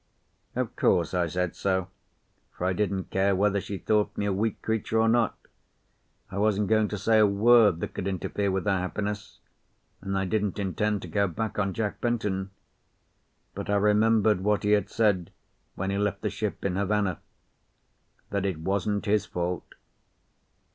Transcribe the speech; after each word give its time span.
Of 0.55 0.75
course 0.75 1.13
I 1.13 1.27
said 1.27 1.55
so, 1.55 1.87
for 2.53 2.65
I 2.65 2.73
didn't 2.73 3.11
care 3.11 3.35
whether 3.35 3.61
she 3.61 3.77
thought 3.77 4.17
me 4.17 4.25
a 4.25 4.33
weak 4.33 4.59
creature 4.63 4.99
or 4.99 5.07
not. 5.07 5.37
I 6.31 6.39
wasn't 6.39 6.69
going 6.69 6.87
to 6.87 6.97
say 6.97 7.19
a 7.19 7.27
word 7.27 7.81
that 7.81 7.93
could 7.93 8.07
interfere 8.07 8.49
with 8.49 8.63
her 8.65 8.79
happiness, 8.79 9.41
and 10.01 10.17
I 10.17 10.25
didn't 10.25 10.57
intend 10.57 11.03
to 11.03 11.07
go 11.07 11.27
back 11.27 11.59
on 11.59 11.75
Jack 11.75 12.01
Benton; 12.01 12.49
but 13.53 13.69
I 13.69 13.75
remembered 13.75 14.41
what 14.41 14.63
he 14.63 14.71
had 14.71 14.89
said 14.89 15.31
when 15.75 15.91
he 15.91 15.99
left 15.99 16.21
the 16.23 16.31
ship 16.31 16.65
in 16.65 16.77
Havana: 16.77 17.19
that 18.31 18.43
it 18.43 18.59
wasn't 18.59 19.05
his 19.05 19.27
fault. 19.27 19.75